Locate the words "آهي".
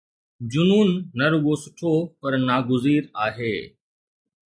3.25-3.55